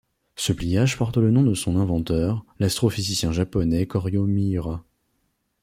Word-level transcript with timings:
Ce 0.35 0.51
pliage 0.51 0.97
porte 0.97 1.17
le 1.17 1.29
nom 1.29 1.43
de 1.43 1.53
son 1.53 1.75
inventeur, 1.75 2.43
l'astrophysicien 2.57 3.31
japonais 3.31 3.85
Koryo 3.85 4.25
Miura. 4.25 4.83